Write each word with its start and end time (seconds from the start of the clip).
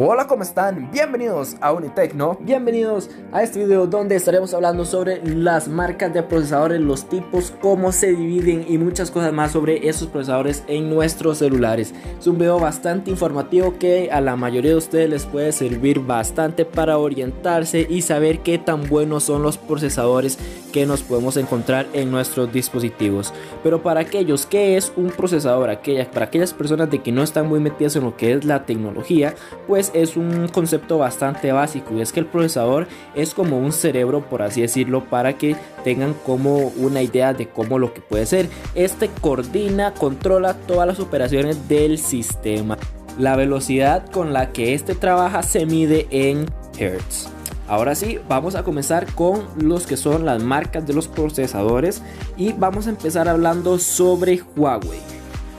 Hola, 0.00 0.28
¿cómo 0.28 0.44
están? 0.44 0.92
Bienvenidos 0.92 1.56
a 1.60 1.72
Unitecno. 1.72 2.38
Bienvenidos 2.40 3.10
a 3.32 3.42
este 3.42 3.58
video 3.58 3.88
donde 3.88 4.14
estaremos 4.14 4.54
hablando 4.54 4.84
sobre 4.84 5.20
las 5.26 5.66
marcas 5.66 6.14
de 6.14 6.22
procesadores, 6.22 6.80
los 6.80 7.08
tipos, 7.08 7.52
cómo 7.60 7.90
se 7.90 8.12
dividen 8.12 8.64
y 8.68 8.78
muchas 8.78 9.10
cosas 9.10 9.32
más 9.32 9.50
sobre 9.50 9.88
esos 9.88 10.06
procesadores 10.06 10.62
en 10.68 10.88
nuestros 10.88 11.38
celulares. 11.38 11.92
Es 12.16 12.28
un 12.28 12.38
video 12.38 12.60
bastante 12.60 13.10
informativo 13.10 13.76
que 13.76 14.08
a 14.12 14.20
la 14.20 14.36
mayoría 14.36 14.70
de 14.70 14.76
ustedes 14.76 15.10
les 15.10 15.26
puede 15.26 15.50
servir 15.50 15.98
bastante 15.98 16.64
para 16.64 16.96
orientarse 16.96 17.84
y 17.90 18.02
saber 18.02 18.44
qué 18.44 18.56
tan 18.56 18.88
buenos 18.88 19.24
son 19.24 19.42
los 19.42 19.58
procesadores 19.58 20.38
que 20.72 20.86
nos 20.86 21.02
podemos 21.02 21.36
encontrar 21.36 21.86
en 21.92 22.10
nuestros 22.12 22.52
dispositivos. 22.52 23.32
Pero 23.64 23.82
para 23.82 24.00
aquellos 24.00 24.46
que 24.46 24.76
es 24.76 24.92
un 24.96 25.08
procesador, 25.10 25.70
aquellas, 25.70 26.06
para 26.06 26.26
aquellas 26.26 26.54
personas 26.54 26.90
de 26.90 27.02
que 27.02 27.10
no 27.10 27.22
están 27.22 27.48
muy 27.48 27.58
metidas 27.58 27.96
en 27.96 28.04
lo 28.04 28.16
que 28.16 28.32
es 28.32 28.44
la 28.44 28.64
tecnología, 28.64 29.34
pues 29.66 29.87
es 29.94 30.16
un 30.16 30.48
concepto 30.48 30.98
bastante 30.98 31.52
básico 31.52 31.94
y 31.94 32.00
es 32.00 32.12
que 32.12 32.20
el 32.20 32.26
procesador 32.26 32.86
es 33.14 33.34
como 33.34 33.58
un 33.58 33.72
cerebro 33.72 34.22
por 34.28 34.42
así 34.42 34.60
decirlo 34.60 35.04
para 35.04 35.38
que 35.38 35.56
tengan 35.84 36.14
como 36.26 36.72
una 36.76 37.02
idea 37.02 37.34
de 37.34 37.48
cómo 37.48 37.78
lo 37.78 37.92
que 37.94 38.00
puede 38.00 38.26
ser. 38.26 38.48
Este 38.74 39.08
coordina, 39.20 39.94
controla 39.94 40.54
todas 40.54 40.86
las 40.86 41.00
operaciones 41.00 41.68
del 41.68 41.98
sistema. 41.98 42.78
La 43.18 43.36
velocidad 43.36 44.08
con 44.10 44.32
la 44.32 44.52
que 44.52 44.74
este 44.74 44.94
trabaja 44.94 45.42
se 45.42 45.66
mide 45.66 46.06
en 46.10 46.46
Hertz. 46.78 47.28
Ahora 47.66 47.94
sí, 47.94 48.18
vamos 48.28 48.54
a 48.54 48.62
comenzar 48.62 49.12
con 49.14 49.44
los 49.56 49.86
que 49.86 49.98
son 49.98 50.24
las 50.24 50.42
marcas 50.42 50.86
de 50.86 50.94
los 50.94 51.06
procesadores 51.06 52.02
y 52.36 52.52
vamos 52.52 52.86
a 52.86 52.90
empezar 52.90 53.28
hablando 53.28 53.78
sobre 53.78 54.42
Huawei. 54.56 55.17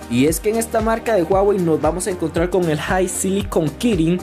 Y 0.10 0.26
es 0.26 0.40
que 0.40 0.50
en 0.50 0.56
esta 0.56 0.82
marca 0.82 1.14
de 1.16 1.24
Huawei 1.24 1.60
nos 1.60 1.80
vamos 1.82 2.08
a 2.08 2.12
encontrar 2.12 2.50
con 2.50 2.70
el 2.70 2.80
High 2.80 3.08
Silicon 3.08 3.70
Kirin. 3.70 4.20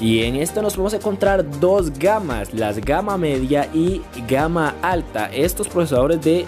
Y 0.00 0.22
en 0.22 0.36
esto 0.36 0.62
nos 0.62 0.76
vamos 0.76 0.92
a 0.92 0.96
encontrar 0.96 1.60
dos 1.60 1.96
gamas, 1.98 2.52
las 2.52 2.78
gama 2.78 3.16
media 3.16 3.68
y 3.72 4.02
gama 4.28 4.74
alta. 4.82 5.26
Estos 5.32 5.68
procesadores 5.68 6.20
de 6.22 6.44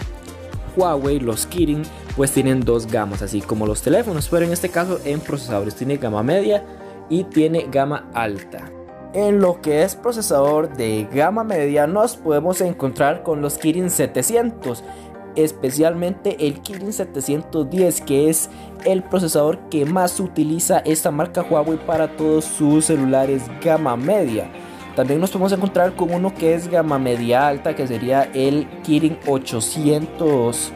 Huawei, 0.75 1.19
los 1.19 1.45
Kirin, 1.45 1.83
pues 2.15 2.31
tienen 2.31 2.61
dos 2.61 2.87
gamas, 2.87 3.21
así 3.21 3.41
como 3.41 3.65
los 3.65 3.81
teléfonos. 3.81 4.27
Pero 4.29 4.45
en 4.45 4.53
este 4.53 4.69
caso 4.69 4.99
en 5.05 5.19
procesadores 5.19 5.75
tiene 5.75 5.97
gama 5.97 6.23
media 6.23 6.63
y 7.09 7.23
tiene 7.25 7.67
gama 7.69 8.09
alta. 8.13 8.71
En 9.13 9.39
lo 9.39 9.61
que 9.61 9.83
es 9.83 9.95
procesador 9.95 10.75
de 10.75 11.07
gama 11.11 11.43
media 11.43 11.87
nos 11.87 12.17
podemos 12.17 12.61
encontrar 12.61 13.23
con 13.23 13.41
los 13.41 13.57
Kirin 13.57 13.89
700 13.89 14.83
especialmente 15.37 16.47
el 16.47 16.59
Kirin 16.61 16.91
710 16.91 18.01
que 18.01 18.29
es 18.29 18.49
el 18.83 19.03
procesador 19.03 19.57
que 19.69 19.85
más 19.85 20.19
utiliza 20.19 20.79
esta 20.79 21.11
marca 21.11 21.43
Huawei 21.43 21.77
para 21.77 22.17
todos 22.17 22.43
sus 22.43 22.83
celulares 22.85 23.43
gama 23.63 23.95
media. 23.95 24.51
También 24.95 25.21
nos 25.21 25.31
podemos 25.31 25.53
encontrar 25.53 25.95
con 25.95 26.13
uno 26.13 26.33
que 26.33 26.55
es 26.55 26.67
gama 26.67 26.99
media 26.99 27.47
alta 27.47 27.73
que 27.75 27.87
sería 27.87 28.23
el 28.33 28.67
Kirin 28.81 29.17
810 29.27 30.73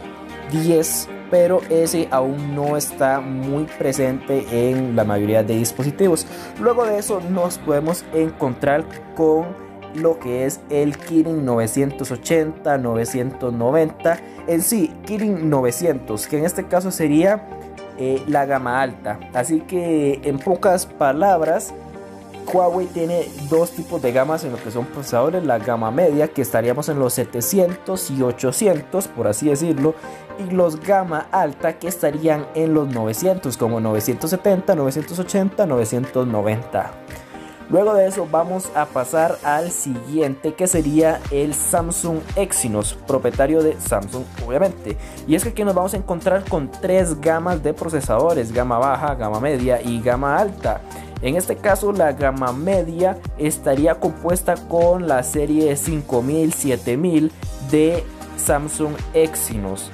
pero 1.32 1.62
ese 1.70 2.08
aún 2.12 2.54
no 2.54 2.78
está 2.78 3.22
muy 3.22 3.64
presente 3.64 4.70
en 4.70 4.96
la 4.96 5.06
mayoría 5.06 5.42
de 5.42 5.56
dispositivos. 5.56 6.28
Luego 6.60 6.86
de 6.86 7.00
eso 7.00 7.22
nos 7.22 7.58
podemos 7.58 8.04
encontrar 8.14 8.86
con 9.16 9.71
lo 9.96 10.20
que 10.20 10.46
es 10.46 10.60
el 10.70 10.98
Kirin 10.98 11.46
980, 11.46 12.78
990, 12.78 14.20
en 14.48 14.62
sí 14.62 14.94
Kirin 15.06 15.50
900, 15.50 16.28
que 16.28 16.38
en 16.38 16.46
este 16.46 16.68
caso 16.68 16.92
sería 16.92 17.48
eh, 17.98 18.24
la 18.28 18.46
gama 18.46 18.82
alta. 18.82 19.20
Así 19.34 19.62
que 19.62 20.22
en 20.24 20.40
pocas 20.40 20.86
palabras, 20.86 21.74
Huawei 22.52 22.88
tiene 22.88 23.28
dos 23.50 23.72
tipos 23.72 24.02
de 24.02 24.12
gamas 24.12 24.44
en 24.44 24.52
lo 24.52 24.58
que 24.58 24.72
son 24.72 24.86
procesadores, 24.86 25.44
la 25.46 25.60
gama 25.60 25.92
media 25.92 26.28
que 26.28 26.42
estaríamos 26.42 26.90
en 26.90 27.00
los 27.00 27.14
700 27.14 28.12
y 28.12 28.22
800 28.22 29.08
por 29.10 29.28
así 29.28 29.48
decirlo 29.48 29.96
y 30.40 30.52
los 30.52 30.80
gama 30.80 31.28
alta 31.32 31.78
que 31.80 31.88
estarían 31.88 32.46
en 32.56 32.74
los 32.74 32.88
900 32.88 33.56
como 33.58 33.80
970, 33.80 34.76
980, 34.76 35.66
990. 35.66 37.01
Luego 37.72 37.94
de 37.94 38.06
eso 38.06 38.28
vamos 38.30 38.70
a 38.76 38.86
pasar 38.86 39.38
al 39.44 39.72
siguiente 39.72 40.54
que 40.54 40.68
sería 40.68 41.22
el 41.32 41.54
Samsung 41.54 42.20
Exynos, 42.36 42.98
propietario 43.08 43.64
de 43.64 43.80
Samsung 43.80 44.26
obviamente. 44.46 44.98
Y 45.26 45.36
es 45.36 45.44
que 45.44 45.50
aquí 45.50 45.64
nos 45.64 45.74
vamos 45.74 45.94
a 45.94 45.98
encontrar 45.98 46.44
con 46.44 46.70
tres 46.70 47.22
gamas 47.22 47.64
de 47.64 47.74
procesadores, 47.74 48.52
gama 48.52 48.78
baja, 48.78 49.16
gama 49.16 49.40
media 49.40 49.82
y 49.82 50.02
gama 50.02 50.38
alta. 50.38 50.82
En 51.22 51.38
este 51.38 51.56
caso 51.56 51.94
la 51.94 52.12
gama 52.12 52.52
media 52.52 53.18
estaría 53.38 53.96
compuesta 53.96 54.56
con 54.68 55.08
la 55.08 55.24
serie 55.24 55.78
5000, 55.78 56.52
7000 56.52 57.32
de 57.72 58.04
Samsung 58.36 58.96
Exynos 59.14 59.92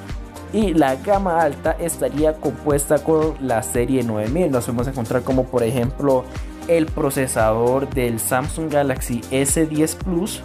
y 0.53 0.73
la 0.73 0.95
gama 0.95 1.41
alta 1.41 1.75
estaría 1.79 2.33
compuesta 2.33 3.03
con 3.03 3.35
la 3.41 3.63
serie 3.63 4.03
9000. 4.03 4.51
Nos 4.51 4.67
vamos 4.67 4.87
a 4.87 4.91
encontrar 4.91 5.23
como 5.23 5.45
por 5.45 5.63
ejemplo 5.63 6.23
el 6.67 6.85
procesador 6.85 7.89
del 7.89 8.19
Samsung 8.19 8.71
Galaxy 8.71 9.21
S10 9.31 9.95
Plus 10.03 10.43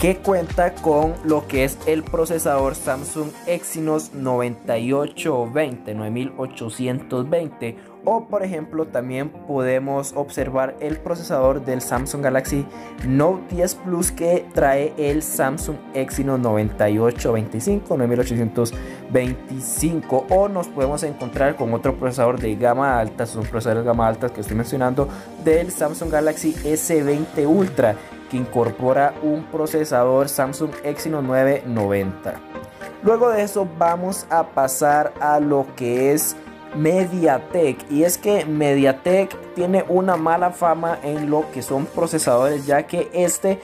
que 0.00 0.16
cuenta 0.16 0.74
con 0.76 1.12
lo 1.24 1.46
que 1.46 1.64
es 1.64 1.76
el 1.86 2.02
procesador 2.02 2.74
Samsung 2.74 3.28
Exynos 3.46 4.14
9820 4.14 5.94
9820 5.94 7.76
o 8.06 8.24
por 8.24 8.42
ejemplo 8.42 8.86
también 8.86 9.28
podemos 9.28 10.14
observar 10.16 10.74
el 10.80 10.96
procesador 10.96 11.66
del 11.66 11.82
Samsung 11.82 12.22
Galaxy 12.22 12.64
Note 13.06 13.54
10 13.54 13.74
Plus 13.74 14.10
que 14.10 14.46
trae 14.54 14.94
el 14.96 15.22
Samsung 15.22 15.76
Exynos 15.92 16.40
9825, 16.40 17.98
9825 17.98 20.26
o 20.30 20.48
nos 20.48 20.68
podemos 20.68 21.02
encontrar 21.02 21.56
con 21.56 21.74
otro 21.74 21.96
procesador 21.96 22.40
de 22.40 22.56
gama 22.56 22.98
alta, 22.98 23.26
son 23.26 23.42
procesadores 23.42 23.84
de 23.84 23.88
gama 23.88 24.08
alta 24.08 24.30
que 24.30 24.40
estoy 24.40 24.56
mencionando 24.56 25.10
del 25.44 25.70
Samsung 25.70 26.10
Galaxy 26.10 26.54
S20 26.54 27.46
Ultra 27.46 27.96
que 28.30 28.36
incorpora 28.36 29.14
un 29.22 29.44
procesador 29.44 30.28
Samsung 30.28 30.70
Exynos 30.84 31.24
990. 31.24 32.34
Luego 33.02 33.30
de 33.30 33.42
eso 33.42 33.66
vamos 33.78 34.26
a 34.30 34.46
pasar 34.48 35.12
a 35.20 35.40
lo 35.40 35.66
que 35.76 36.12
es 36.12 36.36
MediaTek 36.76 37.90
y 37.90 38.04
es 38.04 38.16
que 38.16 38.44
MediaTek 38.44 39.54
tiene 39.54 39.84
una 39.88 40.16
mala 40.16 40.50
fama 40.50 40.98
en 41.02 41.28
lo 41.28 41.50
que 41.50 41.62
son 41.62 41.86
procesadores 41.86 42.64
ya 42.64 42.84
que 42.84 43.10
este 43.12 43.60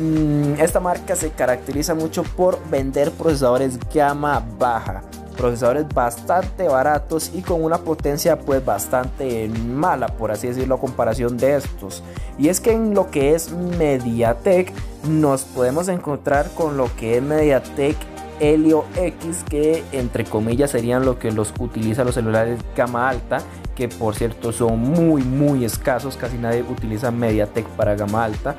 mm, 0.00 0.54
esta 0.58 0.80
marca 0.80 1.14
se 1.14 1.30
caracteriza 1.30 1.94
mucho 1.94 2.24
por 2.24 2.58
vender 2.68 3.12
procesadores 3.12 3.78
gama 3.94 4.44
baja 4.58 5.02
procesadores 5.38 5.86
bastante 5.88 6.68
baratos 6.68 7.30
y 7.32 7.42
con 7.42 7.62
una 7.62 7.78
potencia 7.78 8.38
pues 8.38 8.62
bastante 8.62 9.48
mala 9.48 10.08
por 10.08 10.32
así 10.32 10.48
decirlo 10.48 10.74
a 10.74 10.80
comparación 10.80 11.38
de 11.38 11.56
estos. 11.56 12.02
Y 12.38 12.48
es 12.48 12.60
que 12.60 12.72
en 12.72 12.92
lo 12.92 13.10
que 13.10 13.34
es 13.34 13.52
MediaTek 13.52 14.72
nos 15.08 15.42
podemos 15.42 15.88
encontrar 15.88 16.50
con 16.54 16.76
lo 16.76 16.94
que 16.96 17.16
es 17.16 17.22
MediaTek 17.22 17.96
Helio 18.40 18.84
X 18.96 19.44
que 19.48 19.82
entre 19.92 20.24
comillas 20.24 20.72
serían 20.72 21.04
lo 21.04 21.18
que 21.18 21.30
los 21.30 21.54
utiliza 21.58 22.04
los 22.04 22.14
celulares 22.14 22.58
gama 22.76 23.08
alta 23.08 23.38
que 23.74 23.88
por 23.88 24.16
cierto 24.16 24.52
son 24.52 24.80
muy 24.80 25.22
muy 25.22 25.64
escasos. 25.64 26.16
Casi 26.16 26.36
nadie 26.36 26.62
utiliza 26.62 27.12
MediaTek 27.12 27.64
para 27.68 27.94
gama 27.94 28.24
alta. 28.24 28.56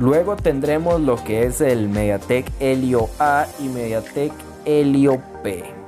Luego 0.00 0.36
tendremos 0.36 1.00
lo 1.00 1.16
que 1.22 1.44
es 1.44 1.60
el 1.60 1.88
MediaTek 1.88 2.50
Helio 2.58 3.08
A 3.20 3.46
y 3.60 3.68
MediaTek 3.68 4.32
Helio 4.64 5.22
P 5.42 5.85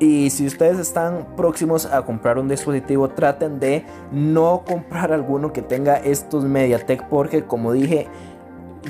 y 0.00 0.30
si 0.30 0.46
ustedes 0.46 0.78
están 0.78 1.26
próximos 1.36 1.86
a 1.86 2.02
comprar 2.02 2.38
un 2.38 2.48
dispositivo 2.48 3.08
traten 3.08 3.58
de 3.58 3.84
no 4.12 4.62
comprar 4.66 5.12
alguno 5.12 5.52
que 5.52 5.62
tenga 5.62 5.96
estos 5.96 6.44
MediaTek 6.44 7.04
porque 7.08 7.44
como 7.44 7.72
dije 7.72 8.08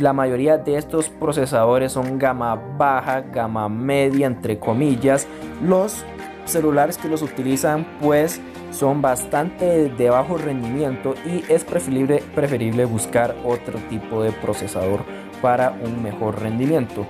la 0.01 0.13
mayoría 0.13 0.59
de 0.59 0.77
estos 0.77 1.09
procesadores 1.09 1.93
son 1.93 2.19
gama 2.19 2.55
baja, 2.77 3.21
gama 3.21 3.69
media, 3.69 4.27
entre 4.27 4.59
comillas. 4.59 5.27
Los 5.63 6.05
celulares 6.45 6.99
que 6.99 7.09
los 7.09 7.23
utilizan 7.23 7.87
pues 8.01 8.41
son 8.71 9.03
bastante 9.03 9.89
de 9.89 10.11
bajo 10.11 10.39
rendimiento 10.39 11.15
y 11.27 11.43
es 11.53 11.65
preferible, 11.65 12.23
preferible 12.35 12.85
buscar 12.85 13.35
otro 13.45 13.79
tipo 13.89 14.23
de 14.23 14.33
procesador 14.33 15.01
para 15.41 15.71
un 15.71 16.03
mejor 16.03 16.41
rendimiento. 16.41 17.07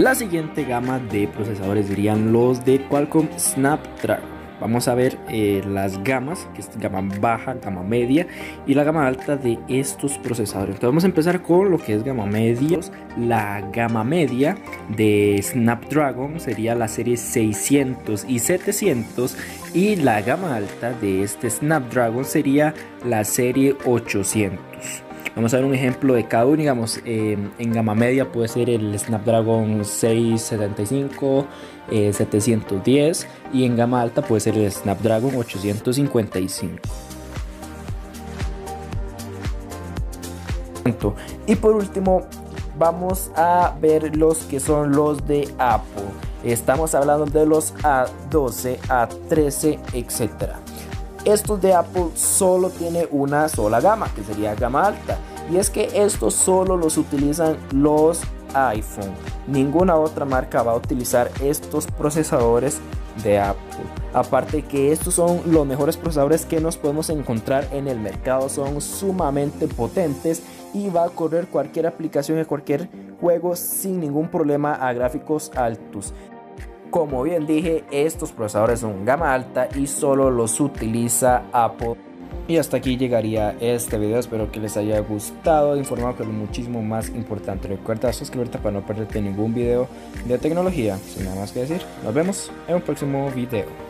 La 0.00 0.14
siguiente 0.14 0.64
gama 0.64 0.98
de 0.98 1.28
procesadores 1.28 1.88
serían 1.88 2.32
los 2.32 2.64
de 2.64 2.80
Qualcomm 2.88 3.28
Snapdragon. 3.36 4.24
vamos 4.58 4.88
a 4.88 4.94
ver 4.94 5.18
eh, 5.28 5.62
las 5.68 6.02
gamas, 6.02 6.48
que 6.54 6.62
es 6.62 6.70
gama 6.78 7.02
baja, 7.20 7.52
gama 7.62 7.82
media 7.82 8.26
y 8.66 8.72
la 8.72 8.82
gama 8.84 9.06
alta 9.06 9.36
de 9.36 9.58
estos 9.68 10.16
procesadores. 10.16 10.76
Entonces 10.76 10.88
vamos 10.88 11.04
a 11.04 11.08
empezar 11.08 11.42
con 11.42 11.70
lo 11.70 11.76
que 11.76 11.92
es 11.92 12.02
gama 12.02 12.24
media. 12.24 12.80
La 13.18 13.60
gama 13.74 14.02
media 14.02 14.56
de 14.88 15.38
Snapdragon 15.42 16.40
sería 16.40 16.74
la 16.74 16.88
serie 16.88 17.18
600 17.18 18.24
y 18.26 18.38
700 18.38 19.36
y 19.74 19.96
la 19.96 20.22
gama 20.22 20.56
alta 20.56 20.94
de 20.94 21.24
este 21.24 21.50
Snapdragon 21.50 22.24
sería 22.24 22.72
la 23.04 23.22
serie 23.24 23.76
800. 23.84 25.09
Vamos 25.36 25.54
a 25.54 25.58
ver 25.58 25.64
un 25.64 25.74
ejemplo 25.74 26.14
de 26.14 26.26
cada 26.26 26.46
uno, 26.46 26.56
digamos, 26.56 27.00
eh, 27.04 27.38
en 27.58 27.72
gama 27.72 27.94
media 27.94 28.30
puede 28.30 28.48
ser 28.48 28.68
el 28.68 28.98
Snapdragon 28.98 29.84
675, 29.84 31.46
710 31.88 33.22
eh, 33.22 33.26
y 33.52 33.64
en 33.64 33.76
gama 33.76 34.00
alta 34.00 34.22
puede 34.22 34.40
ser 34.40 34.58
el 34.58 34.70
Snapdragon 34.70 35.36
855. 35.36 36.78
Y 41.46 41.56
por 41.56 41.76
último, 41.76 42.26
vamos 42.78 43.30
a 43.36 43.74
ver 43.80 44.16
los 44.16 44.38
que 44.44 44.58
son 44.58 44.92
los 44.92 45.26
de 45.26 45.48
Apple. 45.58 46.04
Estamos 46.44 46.94
hablando 46.94 47.26
de 47.26 47.46
los 47.46 47.74
A12, 47.76 48.78
A13, 48.88 49.78
etcétera. 49.92 50.58
Estos 51.24 51.60
de 51.60 51.74
Apple 51.74 52.08
solo 52.14 52.70
tiene 52.70 53.06
una 53.10 53.48
sola 53.48 53.80
gama, 53.80 54.12
que 54.14 54.24
sería 54.24 54.54
gama 54.54 54.86
alta. 54.86 55.18
Y 55.50 55.56
es 55.56 55.68
que 55.68 55.90
estos 55.94 56.34
solo 56.34 56.76
los 56.76 56.96
utilizan 56.96 57.58
los 57.72 58.22
iPhone. 58.54 59.12
Ninguna 59.46 59.96
otra 59.96 60.24
marca 60.24 60.62
va 60.62 60.72
a 60.72 60.76
utilizar 60.76 61.30
estos 61.42 61.86
procesadores 61.86 62.80
de 63.22 63.38
Apple. 63.38 63.84
Aparte 64.14 64.62
que 64.62 64.92
estos 64.92 65.14
son 65.14 65.42
los 65.46 65.66
mejores 65.66 65.96
procesadores 65.96 66.46
que 66.46 66.60
nos 66.60 66.76
podemos 66.76 67.10
encontrar 67.10 67.68
en 67.72 67.88
el 67.88 67.98
mercado. 67.98 68.48
Son 68.48 68.80
sumamente 68.80 69.68
potentes 69.68 70.42
y 70.72 70.88
va 70.88 71.04
a 71.04 71.10
correr 71.10 71.48
cualquier 71.48 71.86
aplicación 71.86 72.40
y 72.40 72.44
cualquier 72.44 72.88
juego 73.20 73.56
sin 73.56 74.00
ningún 74.00 74.28
problema 74.28 74.74
a 74.74 74.92
gráficos 74.92 75.50
altos. 75.54 76.14
Como 76.90 77.22
bien 77.22 77.46
dije, 77.46 77.84
estos 77.92 78.32
procesadores 78.32 78.80
son 78.80 79.04
gama 79.04 79.32
alta 79.32 79.68
y 79.76 79.86
solo 79.86 80.28
los 80.28 80.58
utiliza 80.58 81.44
Apple. 81.52 81.94
Y 82.48 82.56
hasta 82.56 82.78
aquí 82.78 82.96
llegaría 82.96 83.56
este 83.60 83.96
video, 83.96 84.18
espero 84.18 84.50
que 84.50 84.58
les 84.58 84.76
haya 84.76 84.98
gustado, 84.98 85.76
informado 85.76 86.16
que 86.16 86.24
es 86.24 86.28
muchísimo 86.28 86.82
más 86.82 87.08
importante. 87.10 87.68
Recuerda 87.68 88.12
suscribirte 88.12 88.58
para 88.58 88.72
no 88.72 88.84
perderte 88.84 89.22
ningún 89.22 89.54
video 89.54 89.86
de 90.26 90.36
tecnología. 90.38 90.98
Sin 90.98 91.26
nada 91.26 91.36
más 91.36 91.52
que 91.52 91.60
decir, 91.60 91.80
nos 92.02 92.12
vemos 92.12 92.50
en 92.66 92.74
un 92.74 92.82
próximo 92.82 93.30
video. 93.30 93.89